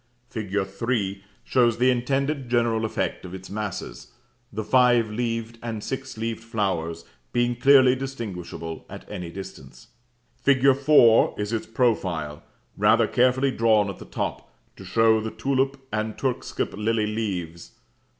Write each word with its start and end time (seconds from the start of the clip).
Fig. 0.31 0.51
3 0.65 1.23
shows 1.43 1.77
the 1.77 1.91
intended 1.91 2.49
general 2.49 2.85
effect 2.85 3.23
of 3.23 3.35
its 3.35 3.51
masses, 3.51 4.07
the 4.51 4.63
five 4.63 5.11
leaved 5.11 5.59
and 5.61 5.83
six 5.83 6.17
leaved 6.17 6.43
flowers 6.43 7.05
being 7.31 7.55
clearly 7.55 7.95
distinguishable 7.95 8.83
at 8.89 9.05
any 9.11 9.29
distance. 9.29 9.89
Fig. 10.41 10.75
4 10.75 11.35
is 11.39 11.53
its 11.53 11.67
profile, 11.67 12.41
rather 12.75 13.05
carefully 13.07 13.51
drawn 13.51 13.91
at 13.91 13.99
the 13.99 14.05
top, 14.05 14.51
to 14.75 14.83
show 14.83 15.21
the 15.21 15.29
tulip 15.29 15.79
and 15.93 16.17
turkscap 16.17 16.73
lily 16.73 17.05
leaves. 17.05 17.73